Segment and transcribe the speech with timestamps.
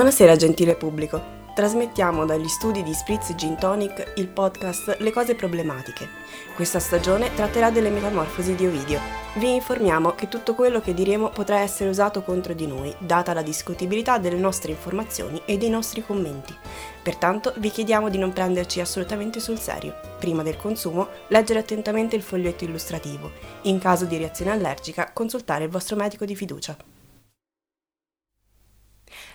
[0.00, 1.22] Buonasera gentile pubblico.
[1.54, 6.08] Trasmettiamo dagli studi di Spritz Gin Tonic il podcast Le cose problematiche.
[6.54, 8.98] Questa stagione tratterà delle metamorfosi di Ovidio.
[9.34, 13.42] Vi informiamo che tutto quello che diremo potrà essere usato contro di noi, data la
[13.42, 16.56] discutibilità delle nostre informazioni e dei nostri commenti.
[17.02, 19.94] Pertanto vi chiediamo di non prenderci assolutamente sul serio.
[20.18, 23.32] Prima del consumo, leggere attentamente il foglietto illustrativo.
[23.64, 26.99] In caso di reazione allergica, consultare il vostro medico di fiducia.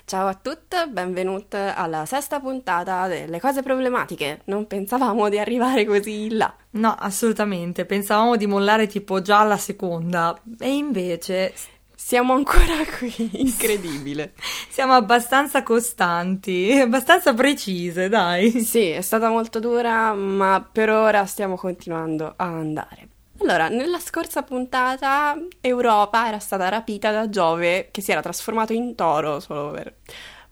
[0.08, 4.42] Ciao a tutti, benvenuti alla sesta puntata delle cose problematiche.
[4.46, 6.54] Non pensavamo di arrivare così in là.
[6.72, 7.86] No, assolutamente.
[7.86, 10.40] Pensavamo di mollare tipo già alla seconda.
[10.60, 11.54] E invece
[11.96, 14.34] Siamo ancora qui, incredibile.
[14.70, 18.52] siamo abbastanza costanti, abbastanza precise, dai.
[18.62, 23.08] Sì, è stata molto dura, ma per ora stiamo continuando a andare.
[23.40, 28.96] Allora, nella scorsa puntata Europa era stata rapita da Giove che si era trasformato in
[28.96, 29.94] toro solo per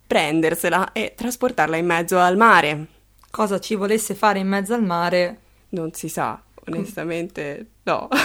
[0.06, 2.86] prendersela e trasportarla in mezzo al mare.
[3.30, 5.40] Cosa ci volesse fare in mezzo al mare?
[5.70, 8.08] Non si sa, onestamente, no.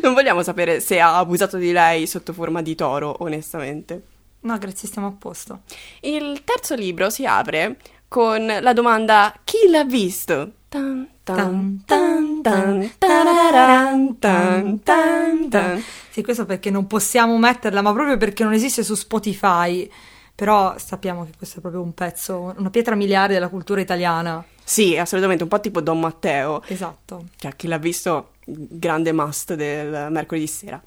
[0.00, 4.02] Non vogliamo sapere se ha abusato di lei sotto forma di toro, onestamente.
[4.40, 5.62] No, grazie, stiamo a posto.
[6.00, 10.52] Il terzo libro si apre con la domanda chi l'ha visto?
[10.68, 15.84] Tan, tan, tan, tan, tararan, tan, tan, tan.
[16.10, 19.90] Sì, questo perché non possiamo metterla, ma proprio perché non esiste su Spotify.
[20.36, 24.44] Però sappiamo che questo è proprio un pezzo, una pietra miliare della cultura italiana.
[24.62, 26.62] Sì, assolutamente, un po' tipo Don Matteo.
[26.66, 27.24] Esatto.
[27.36, 30.80] Cioè, chi l'ha visto, grande must del mercoledì sera.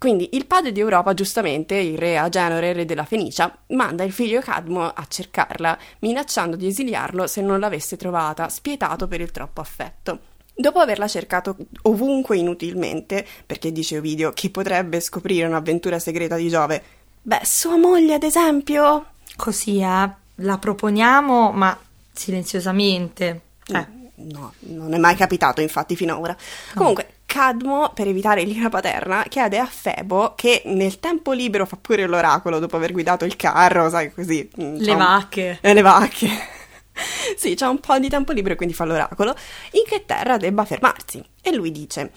[0.00, 4.40] Quindi il padre di Europa, giustamente, il re Agenore, re della Fenicia, manda il figlio
[4.40, 10.20] Cadmo a cercarla, minacciando di esiliarlo se non l'avesse trovata, spietato per il troppo affetto.
[10.54, 16.82] Dopo averla cercato ovunque inutilmente, perché dice Ovidio, chi potrebbe scoprire un'avventura segreta di Giove?
[17.20, 19.04] Beh, sua moglie, ad esempio.
[19.36, 21.78] Così, eh, la proponiamo, ma
[22.10, 23.40] silenziosamente.
[23.64, 23.86] Cioè,
[24.22, 26.36] No, non è mai capitato, infatti, finora.
[26.74, 32.04] Comunque, Cadmo, per evitare l'ira paterna, chiede a Febo, che nel tempo libero fa pure
[32.08, 34.50] l'oracolo dopo aver guidato il carro, sai, così.
[34.60, 35.58] mm, le un- vacche.
[35.60, 36.28] E le vacche.
[37.38, 39.32] sì, c'ha un po' di tempo libero e quindi fa l'oracolo,
[39.72, 41.24] in che terra debba fermarsi.
[41.40, 42.10] E lui dice: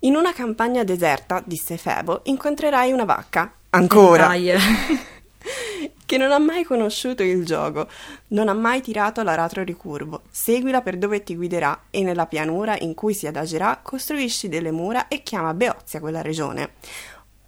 [0.00, 3.50] In una campagna deserta, disse Febo, incontrerai una vacca.
[3.70, 4.28] Ancora.
[6.04, 7.88] Che non ha mai conosciuto il gioco,
[8.28, 10.22] non ha mai tirato l'aratro ricurvo.
[10.30, 15.08] Seguila per dove ti guiderà e nella pianura in cui si adagerà costruisci delle mura
[15.08, 16.74] e chiama Beozia quella regione.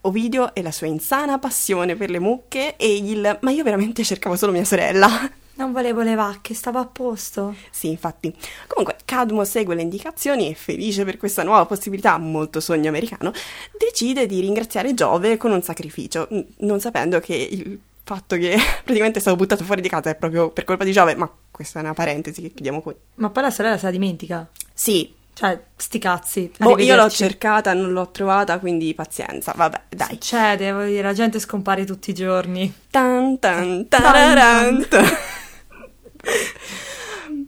[0.02, 4.36] Ovidio e la sua insana passione per le mucche e il ma io veramente cercavo
[4.36, 5.08] solo mia sorella.
[5.56, 7.54] Non volevo le vacche, stavo a posto.
[7.70, 8.34] Sì, infatti.
[8.66, 13.32] Comunque, Cadmo segue le indicazioni e, felice per questa nuova possibilità, molto sogno americano,
[13.78, 16.26] decide di ringraziare Giove con un sacrificio,
[16.58, 20.50] non sapendo che il fatto che praticamente è stato buttato fuori di casa è proprio
[20.50, 22.94] per colpa di Giove, ma questa è una parentesi che chiudiamo qui.
[23.16, 24.48] Ma poi la sorella se la dimentica.
[24.72, 26.50] Sì, Cioè, sti cazzi.
[26.58, 30.08] boh, io l'ho cercata, non l'ho trovata, quindi pazienza, vabbè, dai.
[30.10, 32.72] Succede, voglio dire, la gente scompare tutti i giorni.
[32.90, 34.86] Tan tan tararan.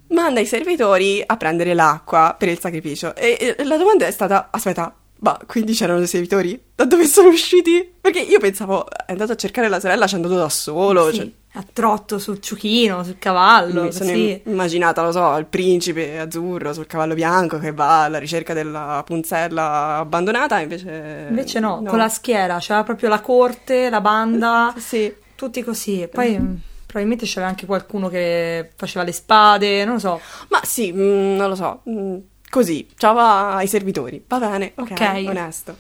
[0.09, 3.15] Manda i servitori a prendere l'acqua per il sacrificio.
[3.15, 6.61] E e la domanda è stata: aspetta, ma quindi c'erano dei servitori?
[6.75, 7.93] Da dove sono usciti?
[8.01, 11.11] Perché io pensavo è andato a cercare la sorella, ci è andato da solo.
[11.11, 14.43] Sì, cioè, a trotto sul ciuchino, sul cavallo, mi sono sì.
[14.45, 19.97] immaginata, lo so, il principe azzurro sul cavallo bianco che va alla ricerca della punzella
[19.97, 21.27] abbandonata, invece.
[21.29, 25.13] Invece no, con la schiera, c'era proprio la corte, la banda, Sì.
[25.35, 26.07] tutti così.
[26.13, 26.61] Poi mh,
[26.97, 30.21] probabilmente c'era anche qualcuno che faceva le spade, non lo so.
[30.49, 31.83] Ma sì, mm, non lo so.
[31.91, 32.17] mm,
[32.49, 34.25] così, ciao ai servitori.
[34.27, 35.25] Va bene, ok, Ok.
[35.27, 35.77] onesto.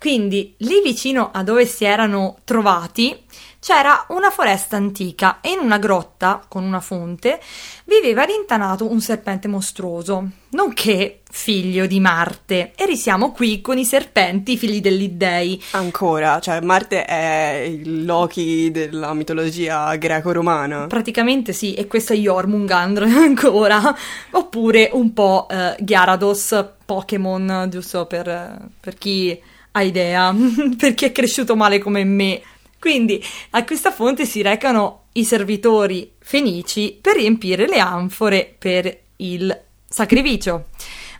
[0.00, 3.14] Quindi lì vicino a dove si erano trovati
[3.60, 7.38] c'era una foresta antica e in una grotta con una fonte
[7.84, 12.72] viveva rintanato un serpente mostruoso, nonché figlio di Marte.
[12.74, 15.62] E risiamo qui con i serpenti, figli degli dei.
[15.72, 20.86] Ancora, cioè Marte è il Loki della mitologia greco-romana.
[20.86, 23.94] Praticamente sì, e questo è Jormungandr ancora.
[24.30, 29.38] Oppure un po' eh, Gyarados, Pokémon, giusto per, per chi
[29.72, 30.34] ha idea,
[30.76, 32.40] per chi è cresciuto male come me.
[32.78, 39.60] Quindi a questa fonte si recano i servitori fenici per riempire le anfore per il
[39.86, 40.66] sacrificio.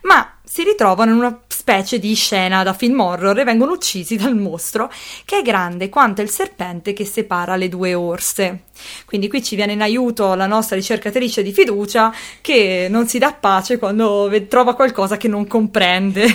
[0.03, 4.35] Ma si ritrovano in una specie di scena da film horror e vengono uccisi dal
[4.35, 4.91] mostro
[5.23, 8.63] che è grande quanto il serpente che separa le due orse.
[9.05, 12.11] Quindi qui ci viene in aiuto la nostra ricercatrice di fiducia
[12.41, 16.25] che non si dà pace quando trova qualcosa che non comprende.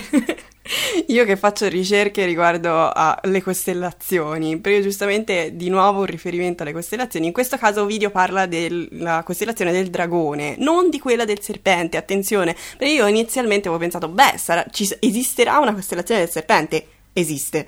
[1.08, 7.26] Io che faccio ricerche riguardo alle costellazioni, perché giustamente di nuovo un riferimento alle costellazioni,
[7.26, 12.54] in questo caso Ovidio parla della costellazione del dragone, non di quella del serpente, attenzione,
[12.76, 17.66] perché io inizialmente avevo pensato, beh, sarà, ci, esisterà una costellazione del serpente, esiste,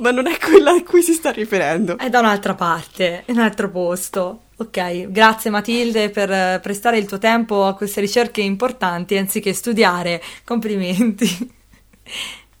[0.00, 1.98] ma non è quella a cui si sta riferendo.
[1.98, 4.42] È da un'altra parte, in un altro posto.
[4.60, 10.20] Ok, grazie Matilde per prestare il tuo tempo a queste ricerche importanti anziché studiare.
[10.44, 11.56] Complimenti.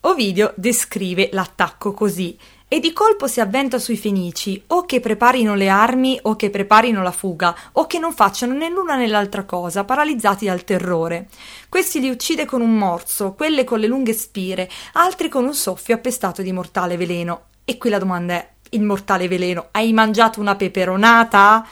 [0.00, 2.38] Ovidio descrive l'attacco così.
[2.70, 7.02] E di colpo si avventa sui fenici, o che preparino le armi o che preparino
[7.02, 11.28] la fuga, o che non facciano né l'una né l'altra cosa, paralizzati dal terrore.
[11.70, 15.94] Questi li uccide con un morso, quelle con le lunghe spire, altri con un soffio
[15.94, 17.44] appestato di mortale veleno.
[17.64, 21.66] E qui la domanda è: il mortale veleno, hai mangiato una peperonata?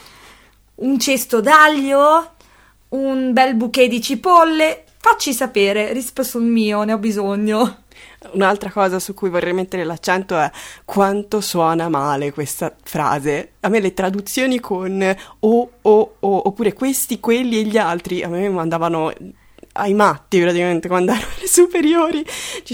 [0.77, 2.31] Un cesto d'aglio?
[2.89, 4.86] Un bel bouquet di cipolle?
[5.09, 7.85] Facci sapere, rispo sul mio, ne ho bisogno.
[8.33, 10.51] Un'altra cosa su cui vorrei mettere l'accento è
[10.85, 13.53] quanto suona male questa frase.
[13.61, 15.01] A me le traduzioni con
[15.39, 19.13] o, o, o, oppure questi, quelli e gli altri, a me mandavano
[19.77, 22.25] ai matti praticamente quando ero alle superiori.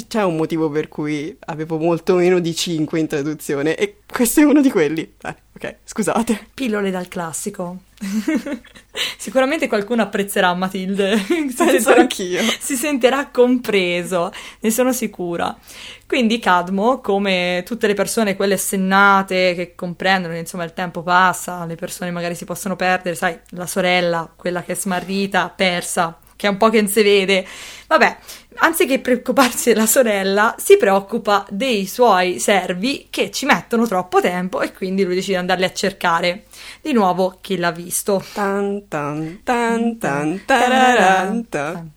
[0.08, 4.44] C'è un motivo per cui avevo molto meno di 5 in traduzione e questo è
[4.44, 5.14] uno di quelli.
[5.22, 6.48] Eh, ok, scusate.
[6.54, 7.78] Pillole dal classico.
[9.16, 11.16] Sicuramente qualcuno apprezzerà Matilde.
[11.18, 12.42] si sentirà, anch'io.
[12.58, 15.56] Si sentirà compreso, ne sono sicura.
[16.06, 21.64] Quindi Cadmo, come tutte le persone, quelle sennate, che comprendono che insomma il tempo passa,
[21.64, 26.48] le persone magari si possono perdere, sai, la sorella, quella che è smarrita, persa, che
[26.48, 27.46] è un po' che non si vede.
[27.86, 28.16] Vabbè,
[28.56, 34.72] anziché preoccuparsi della sorella, si preoccupa dei suoi servi che ci mettono troppo tempo e
[34.72, 36.46] quindi lui decide di andarli a cercare.
[36.80, 38.24] Di nuovo, chi l'ha visto?
[39.44, 39.88] Tan tan
[41.48, 41.90] tan.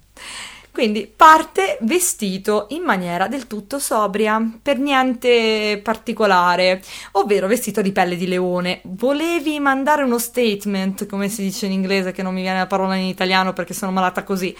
[0.75, 8.17] Quindi parte vestito in maniera del tutto sobria, per niente particolare, ovvero vestito di pelle
[8.17, 8.81] di leone.
[8.83, 12.95] Volevi mandare uno statement, come si dice in inglese, che non mi viene la parola
[12.95, 14.53] in italiano perché sono malata così.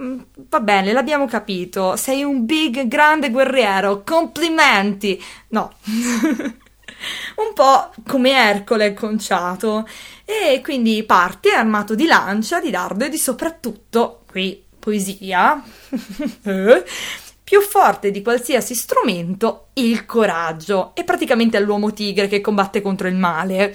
[0.00, 0.18] Mm,
[0.48, 1.94] va bene, l'abbiamo capito.
[1.94, 4.02] Sei un big, grande guerriero.
[4.02, 5.22] Complimenti!
[5.50, 5.72] No.
[5.86, 9.86] un po' come Ercole conciato.
[10.24, 15.62] E quindi parte armato di lancia, di dardo e di soprattutto, qui poesia,
[17.42, 20.92] più forte di qualsiasi strumento, il coraggio.
[20.94, 23.74] È praticamente l'uomo tigre che combatte contro il male.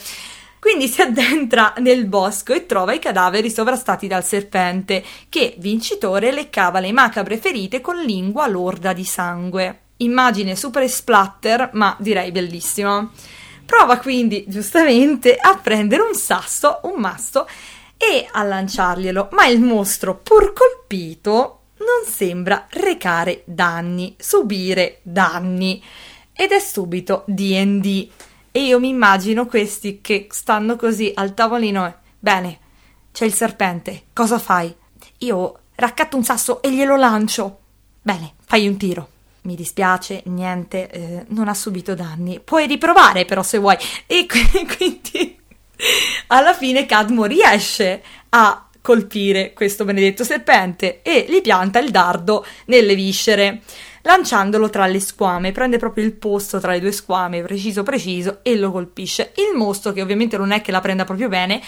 [0.59, 6.79] Quindi si addentra nel bosco e trova i cadaveri sovrastati dal serpente, che, vincitore, leccava
[6.79, 9.79] le macabre ferite con lingua lorda di sangue.
[9.97, 13.09] Immagine super splatter, ma direi bellissima.
[13.65, 17.47] Prova quindi, giustamente, a prendere un sasso, un masto
[18.01, 25.83] e a lanciarglielo, ma il mostro, pur colpito, non sembra recare danni, subire danni.
[26.31, 28.09] Ed è subito DD.
[28.51, 31.93] E io mi immagino questi che stanno così al tavolino.
[32.17, 32.59] Bene,
[33.11, 34.73] c'è il serpente, cosa fai?
[35.19, 37.59] Io raccatto un sasso e glielo lancio.
[38.01, 39.09] Bene, fai un tiro.
[39.41, 42.39] Mi dispiace, niente, eh, non ha subito danni.
[42.39, 43.75] Puoi riprovare però se vuoi.
[44.05, 44.25] E
[44.77, 45.38] quindi
[46.27, 52.95] alla fine Cadmo riesce a colpire questo benedetto serpente e gli pianta il dardo nelle
[52.95, 53.61] viscere,
[54.01, 58.56] lanciandolo tra le squame, prende proprio il posto tra le due squame, preciso preciso, e
[58.56, 59.31] lo colpisce.
[59.35, 61.61] Il mostro, che ovviamente non è che la prenda proprio bene,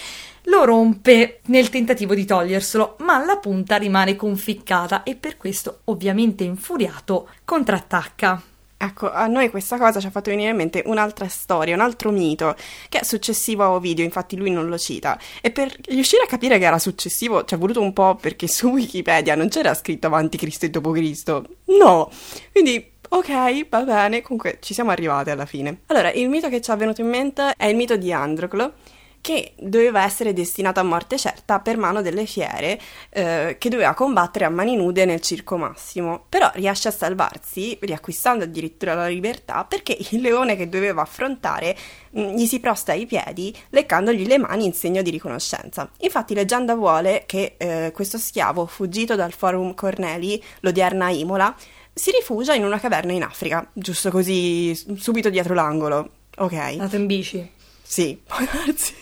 [0.45, 6.43] lo rompe nel tentativo di toglierselo, ma la punta rimane conficcata e per questo, ovviamente
[6.43, 8.41] infuriato, contrattacca.
[8.83, 12.09] Ecco, a noi questa cosa ci ha fatto venire in mente un'altra storia, un altro
[12.09, 12.55] mito,
[12.89, 15.19] che è successivo a Ovidio, infatti lui non lo cita.
[15.39, 18.69] E per riuscire a capire che era successivo ci è voluto un po' perché su
[18.69, 21.57] Wikipedia non c'era scritto avanti Cristo e dopo Cristo.
[21.65, 22.09] No!
[22.51, 25.81] Quindi ok, va bene, comunque ci siamo arrivati alla fine.
[25.85, 28.73] Allora, il mito che ci è venuto in mente è il mito di Androclo,
[29.21, 34.45] che doveva essere destinato a morte certa per mano delle fiere, eh, che doveva combattere
[34.45, 36.25] a mani nude nel circo massimo.
[36.27, 41.77] Però riesce a salvarsi, riacquistando addirittura la libertà, perché il leone che doveva affrontare
[42.09, 45.89] mh, mm, gli si prosta ai piedi, leccandogli le mani in segno di riconoscenza.
[45.99, 51.55] Infatti leggenda vuole che eh, questo schiavo, fuggito dal forum Corneli, l'odierna Imola,
[51.93, 56.09] si rifugia in una caverna in Africa, giusto così, subito dietro l'angolo.
[56.37, 56.53] Ok.
[56.53, 57.51] Andato in bici.
[57.81, 58.93] Sì, può darsi.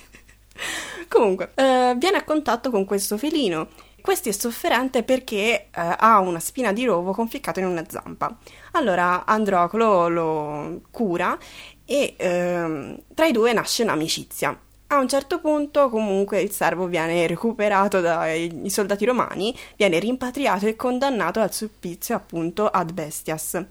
[1.08, 3.68] Comunque, eh, viene a contatto con questo felino.
[4.02, 8.38] Questo è sofferente perché eh, ha una spina di rovo conficcata in una zampa.
[8.72, 11.38] Allora Androclo lo cura
[11.86, 14.58] e eh, tra i due nasce un'amicizia.
[14.92, 20.76] A un certo punto comunque il servo viene recuperato dai soldati romani, viene rimpatriato e
[20.76, 23.64] condannato al supplizio appunto ad Bestias.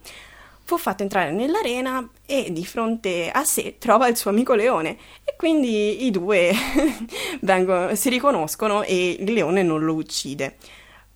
[0.69, 5.35] Fu fatto entrare nell'arena e di fronte a sé trova il suo amico leone e
[5.35, 6.53] quindi i due
[7.41, 10.57] vengono, si riconoscono e il leone non lo uccide.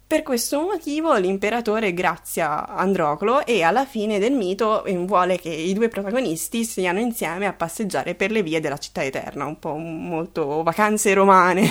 [0.07, 5.89] Per questo motivo l'imperatore grazia Androclo e alla fine del mito vuole che i due
[5.89, 11.13] protagonisti siano insieme a passeggiare per le vie della città eterna, un po' molto vacanze
[11.13, 11.69] romane.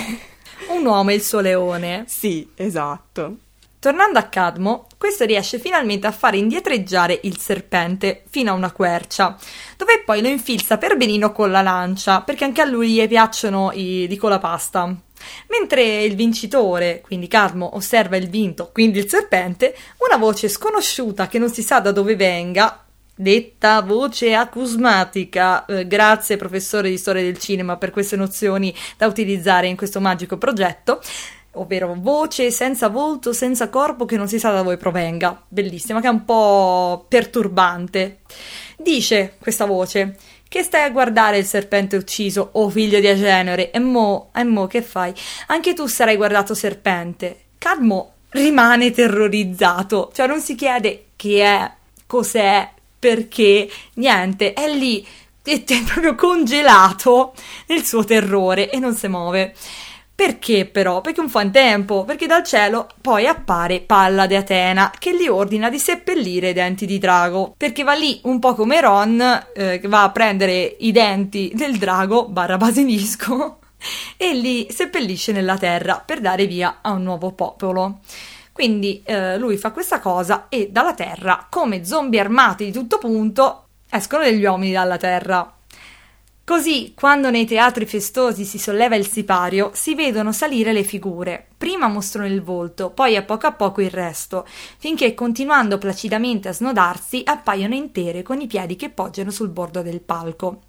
[0.68, 2.04] Un uomo e il suo leone.
[2.06, 3.38] Sì, esatto.
[3.82, 9.36] Tornando a Cadmo, questo riesce finalmente a fare indietreggiare il serpente fino a una quercia,
[9.76, 13.72] dove poi lo infilza per benino con la lancia, perché anche a lui gli piacciono
[13.72, 14.84] i di colapasta.
[15.48, 19.74] Mentre il vincitore, quindi Cadmo, osserva il vinto, quindi il serpente,
[20.08, 22.84] una voce sconosciuta che non si sa da dove venga,
[23.16, 25.64] detta voce acusmatica.
[25.64, 30.38] Eh, grazie professore di storia del cinema per queste nozioni da utilizzare in questo magico
[30.38, 31.00] progetto.
[31.54, 35.42] Ovvero voce senza volto, senza corpo che non si sa da dove provenga.
[35.46, 38.20] Bellissima, che è un po' perturbante.
[38.78, 40.16] Dice questa voce:
[40.48, 43.70] che stai a guardare il serpente ucciso, o oh figlio di Agenore?
[43.70, 45.12] E mo, e mo, che fai?
[45.48, 47.40] Anche tu sarai guardato serpente.
[47.58, 51.70] Cadmo rimane terrorizzato, cioè non si chiede chi è,
[52.06, 52.68] cos'è,
[52.98, 55.06] perché, niente, è lì,
[55.42, 57.34] è proprio congelato
[57.66, 59.54] nel suo terrore e non si muove.
[60.14, 61.00] Perché però?
[61.00, 65.26] Perché un fa in tempo, perché dal cielo poi appare Palla di Atena che gli
[65.26, 69.20] ordina di seppellire i denti di drago, perché va lì un po' come Ron
[69.54, 73.58] eh, va a prendere i denti del drago barra basilisco
[74.16, 78.00] e li seppellisce nella terra per dare via a un nuovo popolo.
[78.52, 83.64] Quindi eh, lui fa questa cosa e dalla terra, come zombie armati di tutto punto,
[83.90, 85.52] escono degli uomini dalla terra.
[86.44, 91.46] Così, quando nei teatri festosi si solleva il sipario, si vedono salire le figure.
[91.56, 94.44] Prima mostrano il volto, poi a poco a poco il resto,
[94.78, 100.00] finché continuando placidamente a snodarsi appaiono intere con i piedi che poggiano sul bordo del
[100.00, 100.62] palco.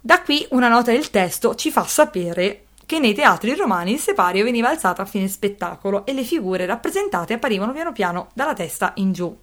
[0.00, 4.44] Da qui una nota del testo ci fa sapere che nei teatri romani il sipario
[4.44, 9.12] veniva alzato a fine spettacolo e le figure rappresentate apparivano piano piano dalla testa in
[9.12, 9.36] giù.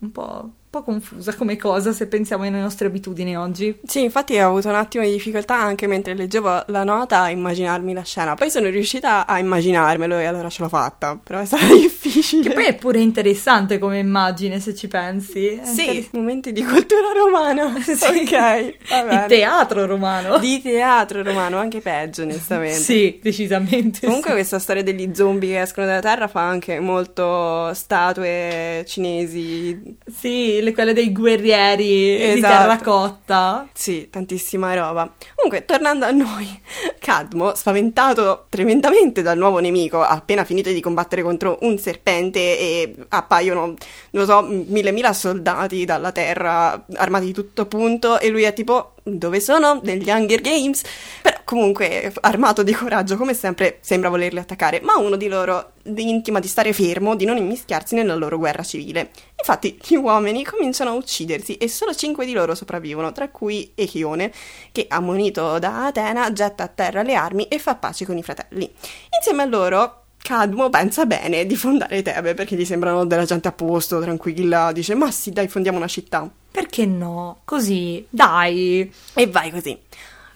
[0.00, 3.78] Un po' po' confusa come cosa se pensiamo alle nostre abitudini oggi.
[3.84, 7.92] Sì, infatti ho avuto un attimo di difficoltà anche mentre leggevo la nota a immaginarmi
[7.92, 8.34] la scena.
[8.34, 12.48] Poi sono riuscita a immaginarmelo e allora ce l'ho fatta, però è stato difficile.
[12.48, 15.46] Che poi è pure interessante come immagine se ci pensi.
[15.46, 16.08] È sì, inter...
[16.12, 17.72] momenti di cultura romana.
[17.80, 17.92] sì.
[17.92, 18.76] Ok,
[19.08, 20.38] Di teatro romano.
[20.38, 22.78] Di teatro romano, anche peggio onestamente.
[22.78, 24.00] sì, decisamente.
[24.00, 24.36] Comunque sì.
[24.36, 29.96] questa storia degli zombie che escono dalla terra fa anche molto statue cinesi.
[30.12, 32.34] Sì, le, quelle dei guerrieri esatto.
[32.34, 33.68] di terracotta.
[33.72, 35.12] Sì, tantissima roba.
[35.34, 36.60] Comunque, tornando a noi,
[36.98, 42.94] Cadmo, spaventato tremendamente dal nuovo nemico, ha appena finito di combattere contro un serpente e
[43.08, 43.74] appaiono,
[44.10, 48.94] non so, mille mila soldati dalla terra, armati di tutto punto, e lui è tipo
[49.04, 49.80] dove sono?
[49.82, 50.82] Negli Hunger Games.
[51.22, 56.40] Però comunque armato di coraggio come sempre sembra volerli attaccare, ma uno di loro intima
[56.40, 59.10] di stare fermo, di non immischiarsi nella loro guerra civile.
[59.38, 64.32] Infatti gli uomini cominciano a uccidersi e solo cinque di loro sopravvivono, tra cui Echione,
[64.72, 68.68] che ammonito da Atena getta a terra le armi e fa pace con i fratelli.
[69.16, 73.52] Insieme a loro Cadmo pensa bene di fondare Tebe perché gli sembrano della gente a
[73.52, 76.28] posto, tranquilla, dice ma sì dai fondiamo una città.
[76.50, 77.40] Perché no?
[77.44, 78.90] Così, dai.
[79.12, 79.78] E vai così.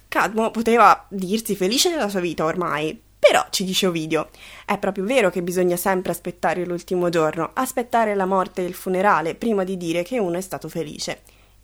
[0.08, 4.30] Cadmo poteva dirsi felice della sua vita ormai, però ci dice Ovidio,
[4.64, 9.34] è proprio vero che bisogna sempre aspettare l'ultimo giorno, aspettare la morte e il funerale
[9.34, 11.20] prima di dire che uno è stato felice.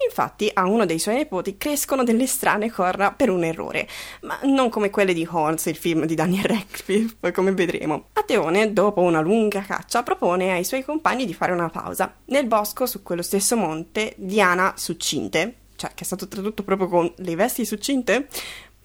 [0.06, 3.88] Infatti a uno dei suoi nipoti crescono delle strane corna per un errore,
[4.22, 8.08] ma non come quelle di Horns, il film di Daniel Radcliffe, come vedremo.
[8.12, 12.14] Ateone, dopo una lunga caccia, propone ai suoi compagni di fare una pausa.
[12.26, 17.12] Nel bosco, su quello stesso monte, Diana succinte, cioè che è stato tradotto proprio con
[17.16, 18.28] le vesti succinte?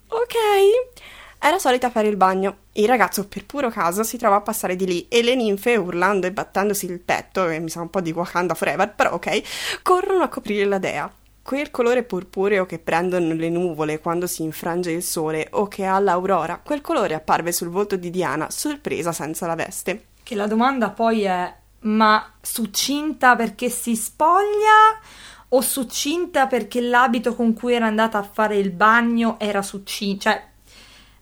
[0.08, 0.36] Ok
[1.40, 2.58] era solita fare il bagno.
[2.74, 6.28] Il ragazzo, per puro caso, si trova a passare di lì e le ninfe, urlando
[6.28, 10.24] e battendosi il petto, e mi sa un po' di Wakanda Forever, però ok, corrono
[10.24, 11.12] a coprire la dea.
[11.42, 15.98] Quel colore purpureo che prendono le nuvole quando si infrange il sole o che ha
[15.98, 20.08] l'aurora, quel colore apparve sul volto di Diana, sorpresa senza la veste.
[20.22, 25.00] Che la domanda poi è: ma succinta perché si spoglia?
[25.50, 30.22] O succinta perché l'abito con cui era andata a fare il bagno era succinto?
[30.22, 30.50] Cioè,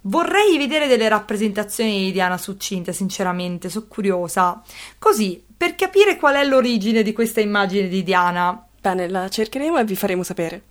[0.01, 4.62] Vorrei vedere delle rappresentazioni di Diana succinte, sinceramente, sono curiosa.
[4.98, 8.65] Così, per capire qual è l'origine di questa immagine di Diana.
[8.79, 10.63] Bene, la cercheremo e vi faremo sapere.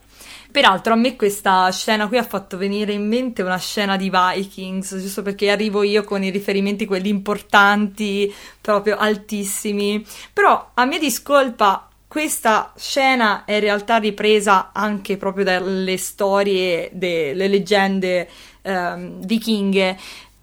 [0.50, 4.98] Peraltro a me questa scena qui ha fatto venire in mente una scena di Vikings,
[4.98, 10.02] giusto perché arrivo io con i riferimenti quelli importanti, proprio altissimi.
[10.32, 17.48] Però a mia discolpa questa scena è in realtà ripresa anche proprio dalle storie, delle
[17.48, 18.28] leggende
[18.62, 19.98] ehm, vichinghe,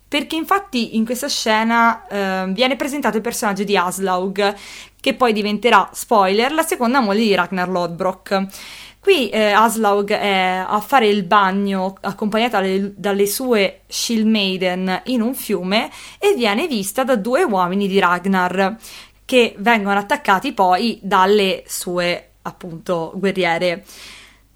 [0.08, 4.56] perché infatti in questa scena eh, viene presentato il personaggio di Aslaug,
[5.00, 8.46] che poi diventerà, spoiler, la seconda moglie di Ragnar Lodbrok.
[9.00, 15.22] Qui eh, Aslaug è a fare il bagno accompagnata dalle, dalle sue Shield Maiden in
[15.22, 15.90] un fiume
[16.20, 18.78] e viene vista da due uomini di Ragnar
[19.26, 23.86] che vengono attaccati poi dalle sue appunto guerriere.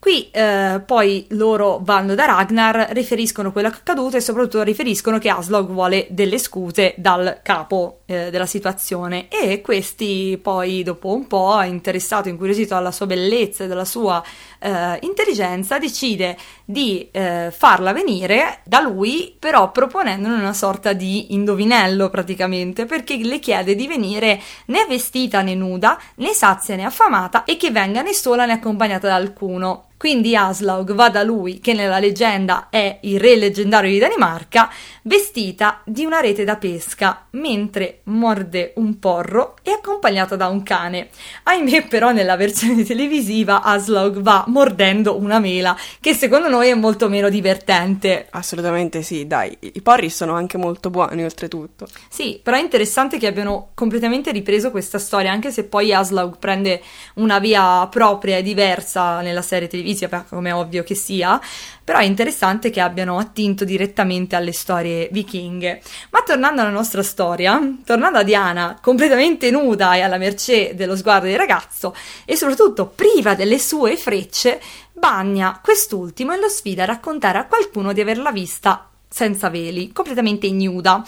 [0.08, 5.18] Qui eh, poi loro vanno da Ragnar, riferiscono quello che è accaduto e soprattutto riferiscono
[5.18, 11.28] che Aslog vuole delle scuse dal capo eh, della situazione e questi poi dopo un
[11.28, 14.24] po', interessato, incuriosito dalla sua bellezza e dalla sua
[14.60, 22.10] eh, intelligenza, decide di eh, farla venire da lui, però proponendone una sorta di indovinello
[22.10, 27.58] praticamente, perché le chiede di venire né vestita né nuda, né sazia né affamata e
[27.58, 29.88] che venga né sola né accompagnata da alcuno.
[29.98, 34.70] Quindi Aslaug va da lui, che nella leggenda è il re leggendario di Danimarca,
[35.02, 41.10] vestita di una rete da pesca, mentre morde un porro e accompagnata da un cane.
[41.44, 47.10] Ahimè, però, nella versione televisiva Aslaug va mordendo una mela, che secondo noi è molto
[47.10, 48.28] meno divertente.
[48.30, 51.88] Assolutamente sì, dai, i porri sono anche molto buoni oltretutto.
[52.08, 56.82] Sì, però è interessante che abbiano completamente ripreso questa storia, anche se poi Aslaug prende
[57.16, 61.40] una via propria e diversa nella serie televisiva televisiva, come è ovvio che sia,
[61.84, 65.82] però è interessante che abbiano attinto direttamente alle storie vichinghe.
[66.10, 71.28] Ma tornando alla nostra storia, tornando a Diana, completamente nuda e alla mercé dello sguardo
[71.28, 74.60] del ragazzo, e soprattutto priva delle sue frecce,
[74.92, 80.48] bagna quest'ultimo e lo sfida a raccontare a qualcuno di averla vista senza veli, completamente
[80.48, 81.04] ignuda.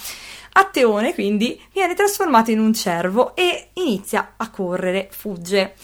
[0.52, 5.76] Atteone quindi viene trasformato in un cervo e inizia a correre, fugge.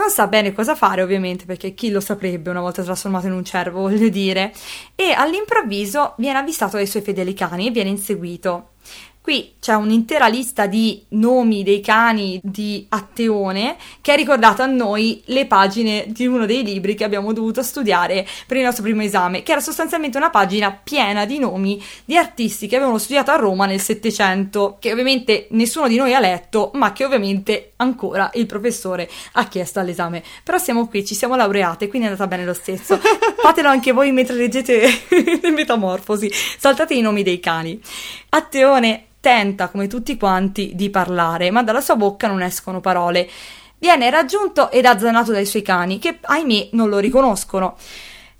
[0.00, 3.44] Non sa bene cosa fare, ovviamente, perché chi lo saprebbe una volta trasformato in un
[3.44, 4.50] cervo, voglio dire.
[4.94, 8.70] E all'improvviso viene avvistato dai suoi fedeli cani e viene inseguito.
[9.22, 15.20] Qui c'è un'intera lista di nomi dei cani di Atteone che ha ricordato a noi
[15.26, 19.42] le pagine di uno dei libri che abbiamo dovuto studiare per il nostro primo esame,
[19.42, 23.66] che era sostanzialmente una pagina piena di nomi di artisti che avevano studiato a Roma
[23.66, 29.06] nel Settecento, che ovviamente nessuno di noi ha letto, ma che ovviamente ancora il professore
[29.32, 30.22] ha chiesto all'esame.
[30.42, 32.98] Però siamo qui, ci siamo laureate, quindi è andata bene lo stesso.
[33.36, 34.88] Fatelo anche voi mentre leggete
[35.42, 37.78] le metamorfosi, saltate i nomi dei cani.
[38.30, 43.28] Atteone tenta, come tutti quanti, di parlare, ma dalla sua bocca non escono parole.
[43.78, 47.76] Viene raggiunto ed azzanato dai suoi cani, che ahimè non lo riconoscono.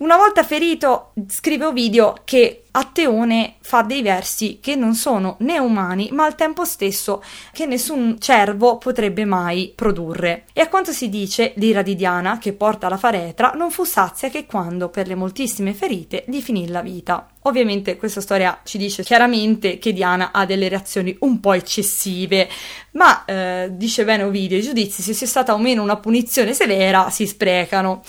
[0.00, 6.08] Una volta ferito, scrive Ovidio che Atteone fa dei versi che non sono né umani,
[6.12, 10.44] ma al tempo stesso che nessun cervo potrebbe mai produrre.
[10.54, 14.30] E a quanto si dice, l'ira di Diana, che porta la faretra, non fu sazia
[14.30, 17.28] che quando, per le moltissime ferite, gli finì la vita.
[17.42, 22.48] Ovviamente questa storia ci dice chiaramente che Diana ha delle reazioni un po' eccessive,
[22.92, 27.10] ma eh, dice bene Ovidio, i giudizi se sia stata o meno una punizione severa
[27.10, 28.02] si sprecano.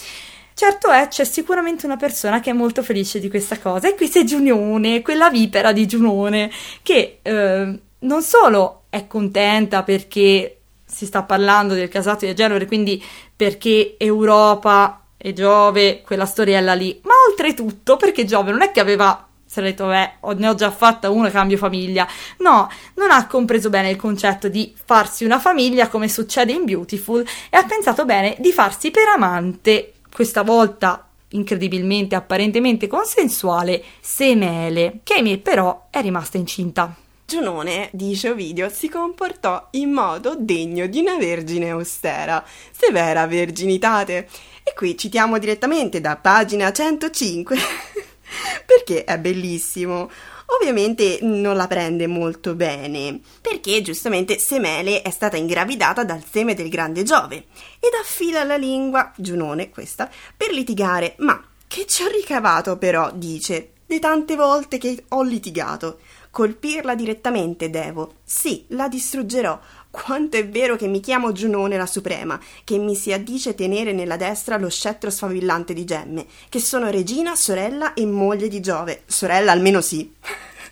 [0.54, 4.10] Certo è, c'è sicuramente una persona che è molto felice di questa cosa e qui
[4.10, 6.52] c'è Giunione, quella vipera di Giunone,
[6.84, 13.02] che eh, non solo è contenta perché si sta parlando del casato di Genere, quindi
[13.36, 19.26] perché Europa e Giove, quella storiella lì, ma oltretutto perché Giove non è che aveva
[19.52, 22.08] si è detto, beh, ne ho già fatta una, cambio famiglia.
[22.38, 27.22] No, non ha compreso bene il concetto di farsi una famiglia come succede in Beautiful
[27.50, 35.40] e ha pensato bene di farsi per amante questa volta incredibilmente, apparentemente consensuale, Semele, che
[35.42, 36.96] però è rimasta incinta.
[37.26, 44.28] Giunone, dice Ovidio, si comportò in modo degno di una vergine austera, severa verginitate.
[44.64, 47.56] E qui citiamo direttamente da pagina 105,
[48.66, 50.12] perché è bellissimo
[50.60, 56.70] ovviamente non la prende molto bene, perché giustamente Semele è stata ingravidata dal seme del
[56.70, 57.46] grande Giove
[57.80, 63.72] ed affila la lingua, Giunone questa, per litigare, ma che ci ho ricavato però, dice,
[63.86, 66.00] di tante volte che ho litigato.
[66.32, 68.16] Colpirla direttamente devo.
[68.24, 69.60] Sì, la distruggerò,
[69.92, 74.18] quanto è vero che mi chiamo Giunone la Suprema, che mi si addice tenere nella
[74.18, 79.04] destra lo scettro sfavillante di gemme, che sono regina, sorella e moglie di Giove.
[79.06, 80.12] Sorella almeno sì.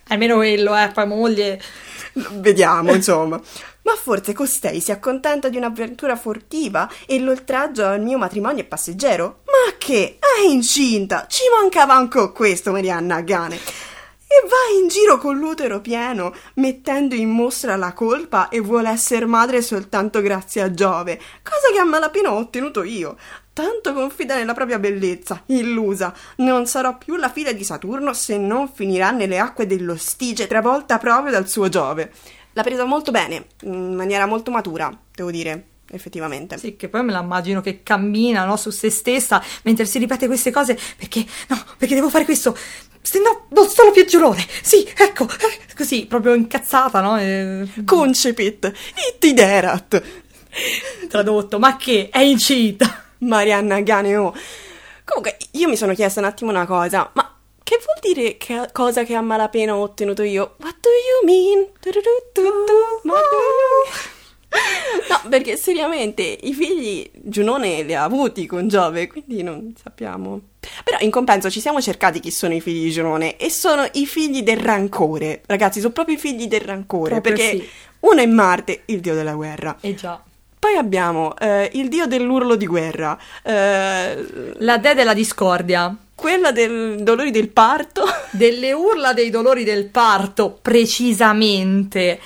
[0.08, 1.60] Almeno quello, eh, poi moglie.
[2.32, 3.40] Vediamo, insomma.
[3.82, 9.42] Ma forse costei si accontenta di un'avventura furtiva e l'oltraggio al mio matrimonio è passeggero?
[9.44, 10.18] Ma che?
[10.18, 11.26] È incinta!
[11.28, 13.58] Ci mancava anche questo, Marianna Gane!
[14.42, 19.26] E va in giro con l'utero pieno, mettendo in mostra la colpa e vuole essere
[19.26, 23.18] madre soltanto grazie a Giove, cosa che a malapena ho ottenuto io.
[23.52, 26.14] Tanto confida nella propria bellezza, illusa.
[26.36, 30.96] Non sarò più la figlia di Saturno se non finirà nelle acque dello Stige, travolta
[30.96, 32.10] proprio dal suo Giove.
[32.54, 36.56] L'ha presa molto bene, in maniera molto matura, devo dire effettivamente.
[36.56, 40.26] Sì, che poi me la immagino che cammina no, su se stessa mentre si ripete
[40.26, 42.56] queste cose perché no, perché devo fare questo.
[43.22, 44.46] No, non sono più giurone.
[44.62, 47.18] Sì, ecco, eh, così proprio incazzata, no?
[47.18, 47.66] E...
[47.84, 48.72] Concepit,
[49.14, 50.02] itiderat.
[51.08, 53.04] Tradotto, ma che è incinta?
[53.18, 54.34] Marianna Ganeo.
[55.04, 59.04] Comunque, io mi sono chiesta un attimo una cosa, ma che vuol dire che cosa
[59.04, 60.54] che a malapena ho ottenuto io?
[60.58, 61.68] What do you mean?
[65.08, 70.40] No, perché seriamente i figli Giunone li ha avuti con Giove, quindi non sappiamo.
[70.90, 74.06] Però in compenso ci siamo cercati chi sono i figli di Giunone e sono i
[74.06, 75.40] figli del rancore.
[75.46, 77.68] Ragazzi, sono proprio i figli del rancore, Proprio perché sì.
[78.00, 79.76] uno è Marte, il dio della guerra.
[79.80, 80.20] Eh già.
[80.58, 85.96] Poi abbiamo eh, il dio dell'urlo di guerra, eh, La dea della discordia.
[86.16, 88.04] quella del dolori del parto.
[88.32, 92.18] Delle urla dei dolori del parto, precisamente.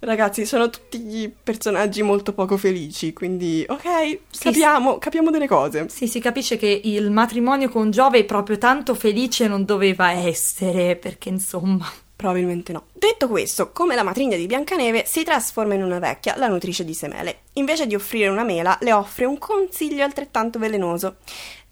[0.00, 5.90] Ragazzi, sono tutti personaggi molto poco felici, quindi ok, Sì, capiamo, capiamo delle cose.
[5.90, 11.28] Sì, si capisce che il matrimonio con Giove proprio tanto felice non doveva essere, perché
[11.28, 11.86] insomma...
[12.16, 12.84] Probabilmente no.
[12.92, 16.92] Detto questo, come la matrigna di Biancaneve si trasforma in una vecchia, la nutrice di
[16.92, 17.40] semele.
[17.54, 21.16] Invece di offrire una mela, le offre un consiglio altrettanto velenoso.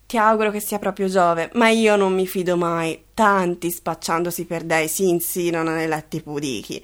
[0.07, 2.99] Ti auguro che sia proprio Giove, ma io non mi fido mai.
[3.13, 6.83] Tanti spacciandosi per dei si insinuano nei letti pudichi.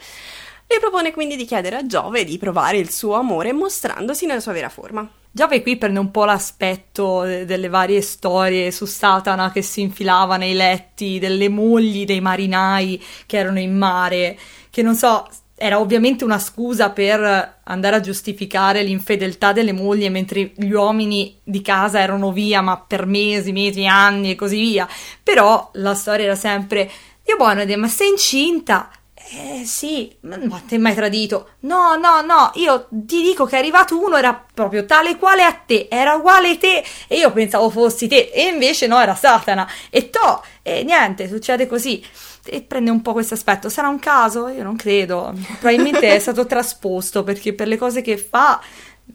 [0.75, 4.51] Le propone quindi di chiedere a Giove di provare il suo amore mostrandosi nella sua
[4.51, 5.09] vera forma.
[5.31, 10.37] Giove qui prende un po' l'aspetto de- delle varie storie su Satana che si infilava
[10.37, 14.37] nei letti, delle mogli dei marinai che erano in mare,
[14.69, 20.55] che non so, era ovviamente una scusa per andare a giustificare l'infedeltà delle mogli mentre
[20.57, 24.89] gli uomini di casa erano via, ma per mesi, mesi, anni e così via.
[25.23, 26.91] Però la storia era sempre:
[27.23, 28.91] Dio buono, ma sei incinta?
[29.27, 31.53] Eh sì, ma ma ti hai mai tradito?
[31.61, 35.53] No, no, no, io ti dico che è arrivato uno, era proprio tale quale a
[35.53, 39.67] te, era uguale a te, e io pensavo fossi te, e invece no, era Satana.
[39.89, 42.05] E to, e niente, succede così.
[42.47, 43.71] E prende un po' questo aspetto.
[43.71, 44.49] Sarà un caso?
[44.49, 45.33] Io non credo.
[45.59, 48.61] Probabilmente è stato trasposto perché per le cose che fa,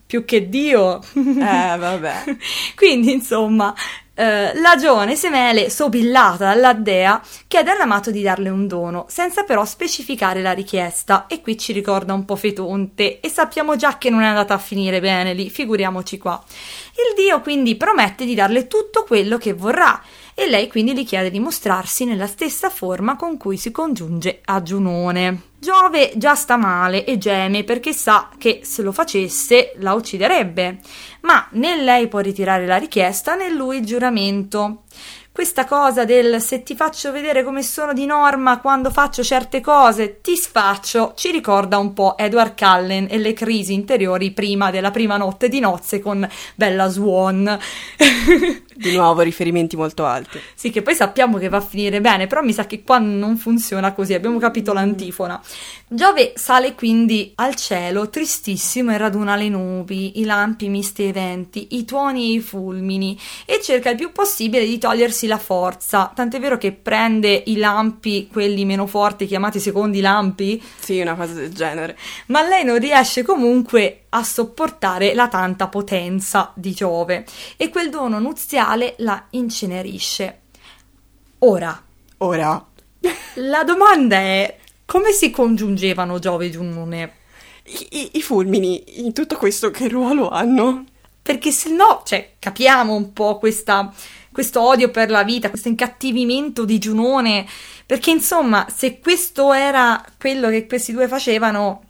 [0.05, 0.99] più che Dio.
[1.13, 2.23] Eh, vabbè.
[2.75, 3.73] Quindi, insomma,
[4.19, 9.63] eh, la giovane Semele, sobillata dalla dea, chiede all'amato di darle un dono, senza però
[9.63, 11.25] specificare la richiesta.
[11.27, 14.57] E qui ci ricorda un po' Fetonte, e sappiamo già che non è andata a
[14.57, 16.43] finire bene lì, figuriamoci qua.
[16.91, 20.01] Il dio quindi promette di darle tutto quello che vorrà,
[20.39, 24.63] e lei quindi gli chiede di mostrarsi nella stessa forma con cui si congiunge a
[24.63, 25.41] Giunone.
[25.59, 30.79] Giove già sta male e geme perché sa che se lo facesse la ucciderebbe,
[31.23, 34.83] ma né lei può ritirare la richiesta né lui il giuramento.
[35.29, 40.21] Questa cosa del se ti faccio vedere come sono di norma quando faccio certe cose,
[40.21, 45.17] ti sfaccio, ci ricorda un po' Edward Cullen e le crisi interiori prima della prima
[45.17, 46.25] notte di nozze con
[46.55, 47.59] Bella Swan.
[48.79, 50.39] Di nuovo riferimenti molto alti.
[50.55, 53.35] Sì, che poi sappiamo che va a finire bene, però mi sa che qua non
[53.35, 55.41] funziona così, abbiamo capito l'antifona.
[55.85, 61.67] Giove sale quindi al cielo, tristissimo, e raduna le nubi, i lampi misti ai venti,
[61.71, 66.39] i tuoni e i fulmini, e cerca il più possibile di togliersi la forza, tant'è
[66.39, 71.53] vero che prende i lampi, quelli meno forti, chiamati secondi lampi, Sì, una cosa del
[71.53, 71.97] genere.
[72.27, 77.25] ma lei non riesce comunque a sopportare la tanta potenza di Giove
[77.57, 80.39] e quel dono nuziale la incenerisce.
[81.39, 81.81] Ora,
[82.21, 82.65] Ora,
[83.35, 87.13] la domanda è come si congiungevano Giove e Giunone?
[87.65, 90.85] i, i- i fulmini in tutto questo che ruolo hanno?
[91.21, 93.93] Perché se no, cioè, capiamo un po' questa,
[94.31, 97.45] questo odio per la vita, questo incattivimento di Giunone,
[97.85, 101.83] perché insomma, se questo era quello che questi due facevano,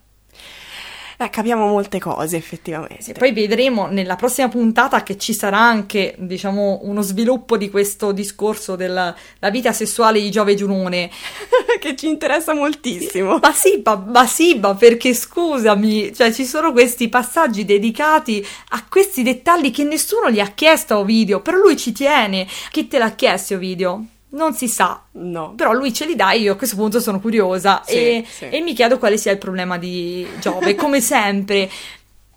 [1.21, 3.03] Eh, capiamo molte cose, effettivamente.
[3.03, 8.13] Sì, poi vedremo nella prossima puntata che ci sarà anche, diciamo, uno sviluppo di questo
[8.13, 11.09] discorso della la vita sessuale di Giove Giunone.
[11.81, 13.37] che ci interessa moltissimo.
[13.37, 18.85] Ma sì, ma, ma sì, ma perché scusami, cioè ci sono questi passaggi dedicati a
[18.87, 22.47] questi dettagli che nessuno gli ha chiesto a Ovidio, però lui ci tiene.
[22.71, 24.05] Chi te l'ha chiesto Ovidio?
[24.31, 25.03] Non si sa.
[25.13, 25.53] No.
[25.55, 28.49] Però lui ce li dà io a questo punto sono curiosa Sì, e, sì.
[28.49, 31.69] e mi chiedo quale sia il problema di Giove, come sempre.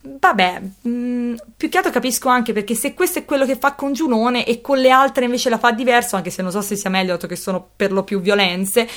[0.05, 3.93] Vabbè, mh, più che altro capisco anche perché se questo è quello che fa con
[3.93, 6.91] Giunone e con le altre invece la fa diverso, anche se non so se sia
[6.91, 8.89] meglio, dato che sono per lo più violenze,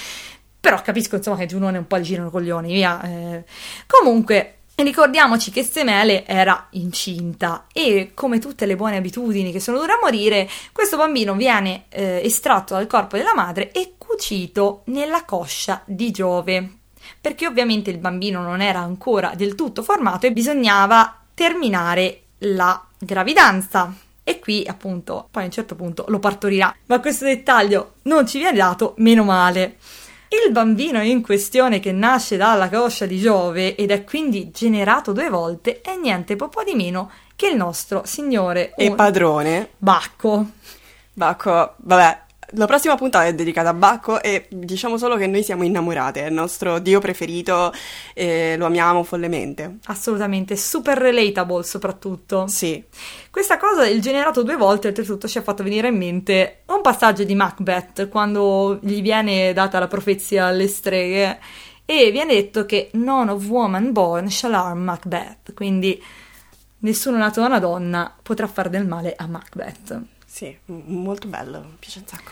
[0.60, 3.00] però capisco insomma che Giunone un po' gli girano i coglioni, via.
[3.04, 3.44] eh.
[3.86, 9.94] Comunque, ricordiamoci che Semele era incinta e come tutte le buone abitudini che sono dure
[9.94, 15.82] a morire, questo bambino viene eh, estratto dal corpo della madre e cucito nella coscia
[15.86, 16.80] di Giove.
[17.22, 23.94] Perché ovviamente il bambino non era ancora del tutto formato e bisognava terminare la gravidanza.
[24.24, 26.76] E qui appunto, poi a un certo punto lo partorirà.
[26.88, 29.78] Ma questo dettaglio non ci viene dato, meno male.
[30.44, 35.30] Il bambino in questione che nasce dalla coscia di Giove ed è quindi generato due
[35.30, 40.46] volte è niente po' di meno che il nostro signore E un- padrone, Bacco.
[41.14, 45.64] Bacco, vabbè, la prossima puntata è dedicata a Bacco e diciamo solo che noi siamo
[45.64, 47.74] innamorate, è il nostro dio preferito
[48.14, 49.78] e lo amiamo follemente.
[49.86, 52.48] Assolutamente, super relatable soprattutto.
[52.48, 52.84] Sì,
[53.36, 57.26] Questa cosa del generato due volte, oltretutto, ci ha fatto venire in mente un passaggio
[57.26, 61.40] di Macbeth, quando gli viene data la profezia alle streghe,
[61.84, 66.02] e viene detto che none of woman born shall harm Macbeth, quindi
[66.80, 70.15] nessuno nato da una donna potrà fare del male a Macbeth.
[70.36, 72.32] Sì, molto bello, mi piace un sacco.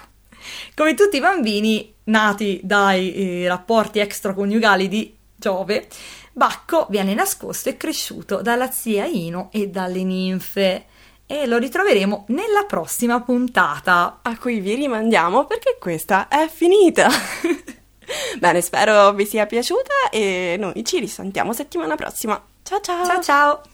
[0.76, 5.88] Come tutti i bambini nati dai eh, rapporti extraconiugali di Giove,
[6.34, 10.86] Bacco viene nascosto e cresciuto dalla zia Ino e dalle ninfe.
[11.26, 14.20] E lo ritroveremo nella prossima puntata.
[14.22, 17.08] A cui vi rimandiamo perché questa è finita.
[18.38, 22.44] Bene, spero vi sia piaciuta e noi ci risentiamo settimana prossima.
[22.64, 23.06] Ciao ciao!
[23.06, 23.73] Ciao ciao!